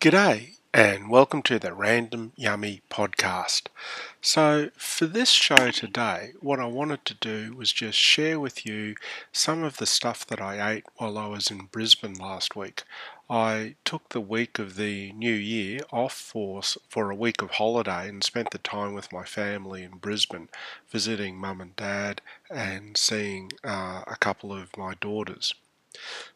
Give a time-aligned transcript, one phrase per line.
[0.00, 3.66] G'day, and welcome to the Random Yummy podcast.
[4.22, 8.94] So, for this show today, what I wanted to do was just share with you
[9.30, 12.84] some of the stuff that I ate while I was in Brisbane last week.
[13.28, 18.08] I took the week of the new year off for, for a week of holiday
[18.08, 20.48] and spent the time with my family in Brisbane,
[20.88, 25.52] visiting mum and dad and seeing uh, a couple of my daughters.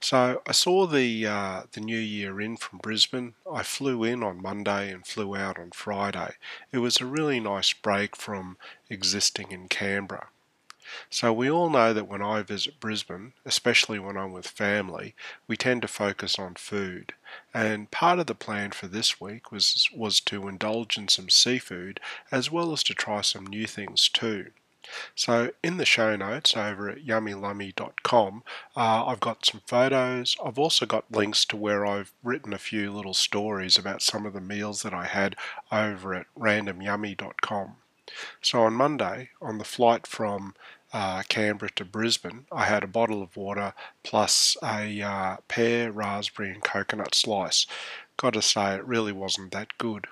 [0.01, 3.35] So I saw the uh, the new year in from Brisbane.
[3.53, 6.37] I flew in on Monday and flew out on Friday.
[6.71, 8.57] It was a really nice break from
[8.89, 10.29] existing in Canberra.
[11.11, 15.15] So we all know that when I visit Brisbane, especially when I'm with family,
[15.49, 17.15] we tend to focus on food.
[17.53, 22.01] And part of the plan for this week was was to indulge in some seafood
[22.31, 24.53] as well as to try some new things too.
[25.15, 28.43] So in the show notes over at yummylummy.com,
[28.77, 30.37] uh, I've got some photos.
[30.45, 34.33] I've also got links to where I've written a few little stories about some of
[34.33, 35.37] the meals that I had
[35.73, 37.77] over at randomyummy.com.
[38.43, 40.55] So on Monday, on the flight from
[40.93, 46.51] uh, Canberra to Brisbane, I had a bottle of water plus a uh, pear, raspberry,
[46.51, 47.67] and coconut slice.
[48.17, 50.07] Got to say, it really wasn't that good.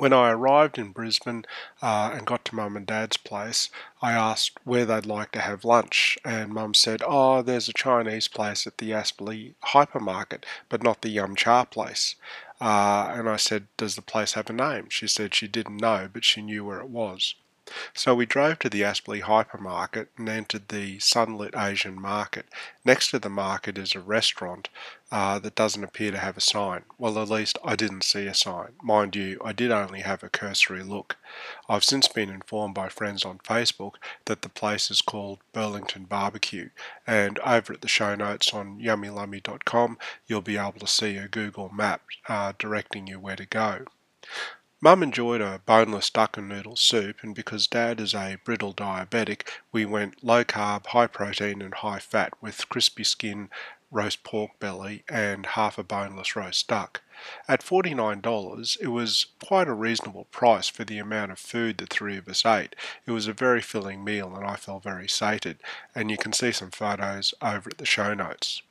[0.00, 1.44] When I arrived in Brisbane
[1.82, 3.68] uh, and got to mum and dad's place,
[4.00, 8.26] I asked where they'd like to have lunch, and mum said, Oh, there's a Chinese
[8.26, 12.14] place at the Aspley hypermarket, but not the Yum Cha place.
[12.62, 14.88] Uh, and I said, Does the place have a name?
[14.88, 17.34] She said she didn't know, but she knew where it was.
[17.94, 22.46] So we drove to the Aspley hypermarket and entered the sunlit Asian market.
[22.84, 24.68] Next to the market is a restaurant
[25.12, 26.84] uh, that doesn't appear to have a sign.
[26.98, 28.72] Well, at least I didn't see a sign.
[28.82, 31.16] Mind you, I did only have a cursory look.
[31.68, 33.94] I've since been informed by friends on Facebook
[34.26, 36.70] that the place is called Burlington Barbecue,
[37.06, 41.70] and over at the show notes on yummylummy.com, you'll be able to see a Google
[41.70, 43.86] map uh, directing you where to go.
[44.82, 49.46] Mum enjoyed a boneless duck and noodle soup, and because Dad is a brittle diabetic,
[49.72, 53.50] we went low carb, high protein, and high fat with crispy skin,
[53.90, 57.02] roast pork belly, and half a boneless roast duck.
[57.46, 62.16] At $49, it was quite a reasonable price for the amount of food the three
[62.16, 62.74] of us ate.
[63.04, 65.58] It was a very filling meal, and I felt very sated,
[65.94, 68.62] and you can see some photos over at the show notes.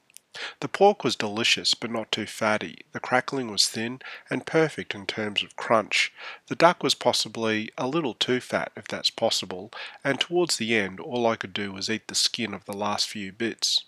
[0.60, 5.08] The pork was delicious but not too fatty, the crackling was thin and perfect in
[5.08, 6.14] terms of crunch.
[6.48, 9.72] The duck was possibly a little too fat, if that's possible,
[10.04, 13.08] and towards the end all I could do was eat the skin of the last
[13.08, 13.86] few bits.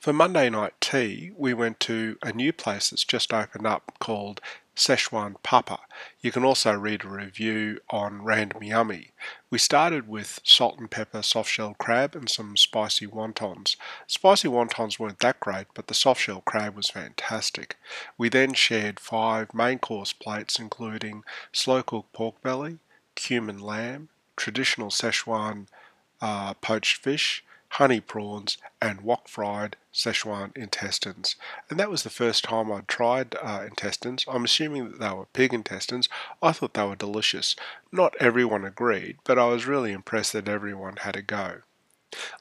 [0.00, 4.40] For Monday night tea, we went to a new place that's just opened up called
[4.74, 5.78] Szechuan Papa.
[6.20, 9.12] You can also read a review on Random Yummy.
[9.52, 13.76] We started with salt and pepper soft shell crab and some spicy wontons.
[14.06, 17.76] Spicy wontons weren't that great, but the soft shell crab was fantastic.
[18.16, 22.78] We then shared five main course plates, including slow cooked pork belly,
[23.14, 25.66] cumin lamb, traditional Szechuan
[26.22, 27.44] uh, poached fish,
[27.76, 31.36] honey prawns, and wok fried Szechuan intestines.
[31.70, 34.26] And that was the first time I'd tried uh, intestines.
[34.28, 36.10] I'm assuming that they were pig intestines.
[36.42, 37.56] I thought they were delicious.
[37.90, 41.62] Not everyone agreed, but I was really impressed that everyone had a go.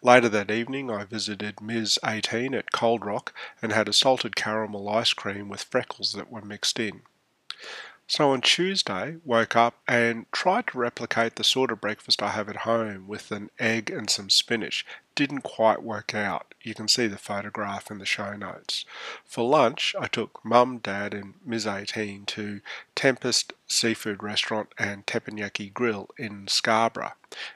[0.02, 1.98] Later that evening, I visited Ms.
[2.06, 6.42] 18 at Cold Rock and had a salted caramel ice cream with freckles that were
[6.42, 7.04] mixed in.
[8.12, 12.50] So on Tuesday, woke up and tried to replicate the sort of breakfast I have
[12.50, 14.86] at home with an egg and some spinach.
[15.16, 16.54] Didn't quite work out.
[16.62, 18.86] You can see the photograph in the show notes.
[19.26, 21.68] For lunch, I took Mum, Dad, and Ms.
[21.68, 22.62] 18 to
[22.96, 27.14] Tempest Seafood Restaurant and Teppanyaki Grill in Scarborough,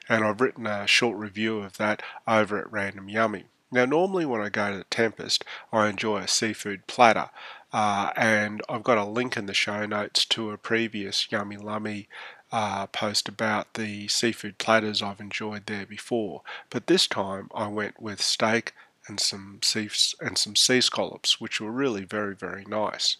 [0.08, 3.44] and I've written a short review of that over at Random Yummy.
[3.70, 7.30] Now, normally when I go to Tempest, I enjoy a seafood platter,
[7.72, 12.08] uh, and I've got a link in the show notes to a previous Yummy Lummy
[12.52, 16.42] uh, post about the seafood platters I've enjoyed there before.
[16.70, 18.72] But this time I went with steak
[19.08, 19.88] and some sea
[20.20, 23.16] and some sea scallops, which were really very very nice.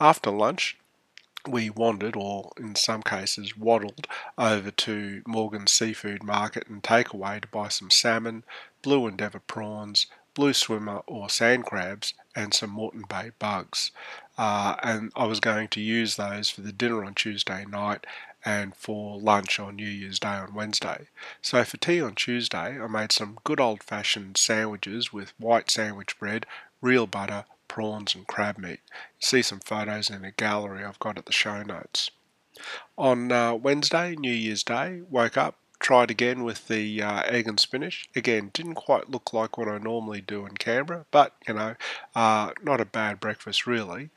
[0.00, 0.76] After lunch,
[1.48, 4.06] we wandered, or in some cases waddled,
[4.36, 8.44] over to Morgan's Seafood Market and Takeaway to buy some salmon,
[8.82, 13.90] blue endeavour prawns, blue swimmer or sand crabs, and some Moreton Bay bugs.
[14.36, 18.06] Uh, and I was going to use those for the dinner on Tuesday night
[18.46, 21.08] and for lunch on New Year's Day on Wednesday.
[21.42, 26.16] So for tea on Tuesday, I made some good old fashioned sandwiches with white sandwich
[26.16, 26.46] bread,
[26.80, 28.78] real butter, prawns, and crab meat.
[29.18, 32.12] See some photos in a gallery I've got at the show notes.
[32.96, 37.58] On uh, Wednesday, New Year's Day, woke up, tried again with the uh, egg and
[37.58, 38.08] spinach.
[38.14, 41.74] Again, didn't quite look like what I normally do in Canberra, but you know,
[42.14, 44.10] uh, not a bad breakfast really.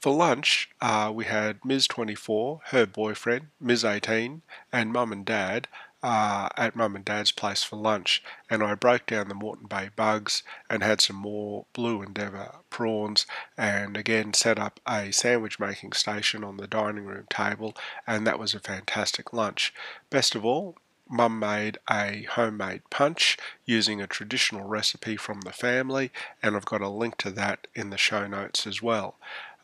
[0.00, 1.86] For lunch, uh, we had Ms.
[1.88, 3.84] 24, her boyfriend, Ms.
[3.84, 5.68] 18, and Mum and Dad
[6.02, 9.90] uh, at Mum and Dad's place for lunch, and I broke down the Moreton Bay
[9.96, 13.26] bugs and had some more Blue Endeavour prawns,
[13.56, 17.74] and again set up a sandwich making station on the dining room table,
[18.06, 19.74] and that was a fantastic lunch.
[20.10, 20.76] Best of all,
[21.08, 26.10] Mum made a homemade punch using a traditional recipe from the family,
[26.42, 29.16] and I've got a link to that in the show notes as well.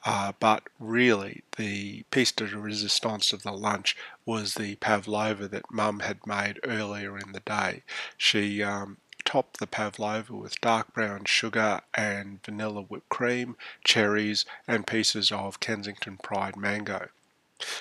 [0.04, 3.96] Uh, but really, the piece de resistance of the lunch
[4.26, 7.84] was the pavlova that Mum had made earlier in the day.
[8.16, 14.86] She um, topped the pavlova with dark brown sugar and vanilla whipped cream, cherries, and
[14.86, 17.08] pieces of Kensington Pride mango.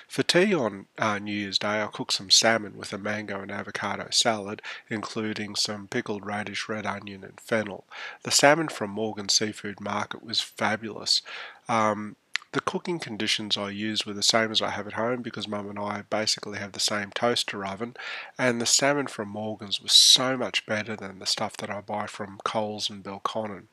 [0.07, 3.51] For tea on uh, New Year's Day, I cooked some salmon with a mango and
[3.51, 7.85] avocado salad, including some pickled radish, red onion, and fennel.
[8.23, 11.21] The salmon from Morgan Seafood Market was fabulous.
[11.67, 12.15] Um,
[12.53, 15.69] the cooking conditions I used were the same as I have at home because mum
[15.69, 17.95] and I basically have the same toaster oven
[18.37, 22.07] and the salmon from Morgan's was so much better than the stuff that I buy
[22.07, 23.67] from Coles and Belconnen.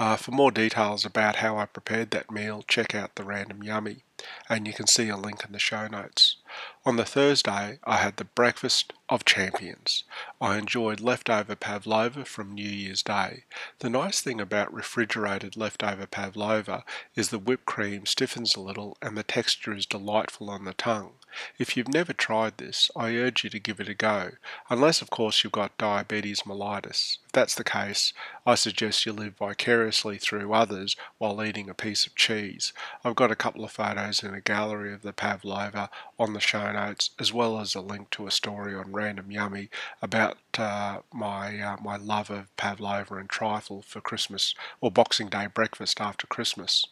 [0.00, 4.02] Uh, for more details about how I prepared that meal, check out the Random Yummy,
[4.48, 6.38] and you can see a link in the show notes.
[6.84, 10.02] On the Thursday, I had the breakfast of champions.
[10.40, 13.44] I enjoyed leftover pavlova from New Year's Day.
[13.78, 16.84] The nice thing about refrigerated leftover pavlova
[17.14, 21.12] is the whipped cream stiffens a little and the texture is delightful on the tongue.
[21.58, 24.32] If you've never tried this, I urge you to give it a go,
[24.68, 27.18] unless of course you've got diabetes mellitus.
[27.26, 28.12] If that's the case,
[28.46, 32.72] I suggest you live vicariously through others while eating a piece of cheese.
[33.04, 36.72] I've got a couple of photos in a gallery of the pavlova on the show
[36.72, 39.70] notes, as well as a link to a story on Random Yummy
[40.02, 45.46] about uh, my uh, my love of pavlova and trifle for Christmas or Boxing Day
[45.46, 46.86] breakfast after Christmas.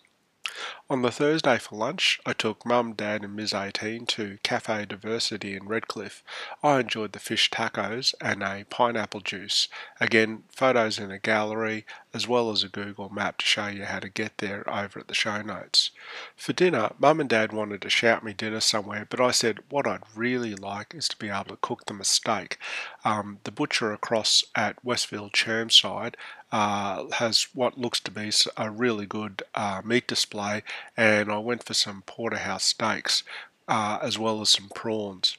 [0.91, 3.55] On the Thursday for lunch, I took Mum, Dad, and Ms.
[3.55, 6.23] 18 to Cafe Diversity in Redcliffe.
[6.63, 9.69] I enjoyed the fish tacos and a pineapple juice.
[10.01, 14.01] Again, photos in a gallery, as well as a Google map to show you how
[14.01, 15.91] to get there over at the show notes.
[16.37, 19.87] For dinner, Mum and Dad wanted to shout me dinner somewhere, but I said what
[19.87, 22.59] I'd really like is to be able to cook them a steak.
[23.05, 26.15] Um, the butcher across at Westfield Chermside
[26.53, 30.63] uh, has what looks to be a really good uh, meat display,
[30.97, 33.25] and I went for some porterhouse steaks
[33.67, 35.37] uh, as well as some prawns.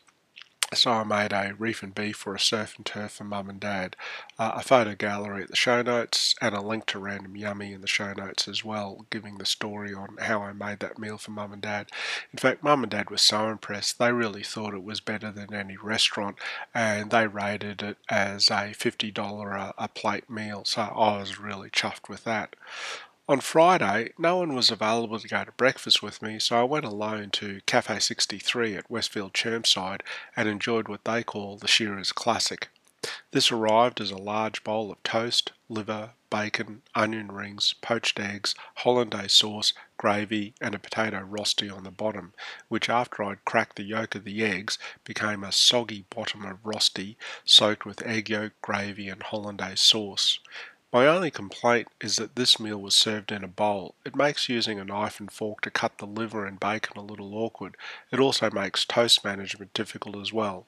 [0.75, 3.59] So I made a reef and beef for a surf and turf for mum and
[3.59, 3.95] dad,
[4.39, 7.81] uh, a photo gallery at the show notes, and a link to Random Yummy in
[7.81, 11.31] the show notes as well, giving the story on how I made that meal for
[11.31, 11.89] mum and dad.
[12.31, 15.53] In fact, mum and dad were so impressed, they really thought it was better than
[15.53, 16.37] any restaurant,
[16.73, 21.69] and they rated it as a $50 a, a plate meal, so I was really
[21.69, 22.55] chuffed with that.
[23.25, 26.83] On Friday, no one was available to go to breakfast with me, so I went
[26.83, 30.01] alone to Cafe 63 at Westfield Chermside
[30.35, 32.67] and enjoyed what they call the Shearer's Classic.
[33.31, 39.31] This arrived as a large bowl of toast, liver, bacon, onion rings, poached eggs, hollandaise
[39.31, 42.33] sauce, gravy, and a potato rosti on the bottom,
[42.67, 47.17] which after I'd cracked the yolk of the eggs became a soggy bottom of rosti
[47.45, 50.39] soaked with egg yolk, gravy, and hollandaise sauce.
[50.93, 53.95] My only complaint is that this meal was served in a bowl.
[54.05, 57.33] It makes using a knife and fork to cut the liver and bacon a little
[57.35, 57.75] awkward.
[58.11, 60.67] It also makes toast management difficult as well.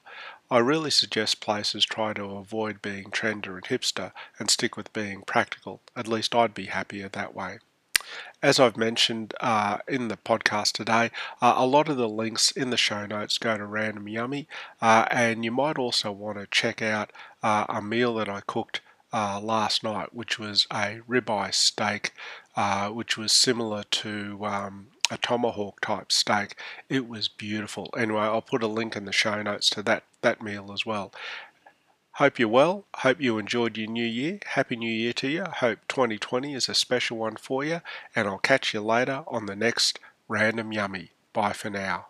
[0.50, 5.22] I really suggest places try to avoid being trendy and hipster and stick with being
[5.22, 5.80] practical.
[5.94, 7.60] At least I'd be happier that way.
[8.42, 12.70] As I've mentioned uh, in the podcast today, uh, a lot of the links in
[12.70, 14.48] the show notes go to Random Yummy,
[14.82, 17.12] uh, and you might also want to check out
[17.44, 18.80] uh, a meal that I cooked
[19.16, 22.12] uh, last night, which was a ribeye steak,
[22.54, 26.54] uh, which was similar to um, a tomahawk type steak.
[26.90, 27.88] It was beautiful.
[27.96, 31.14] Anyway, I'll put a link in the show notes to that, that meal as well.
[32.16, 32.84] Hope you're well.
[32.96, 34.38] Hope you enjoyed your new year.
[34.48, 35.44] Happy New Year to you.
[35.44, 37.80] Hope 2020 is a special one for you.
[38.14, 41.12] And I'll catch you later on the next Random Yummy.
[41.32, 42.08] Bye for now.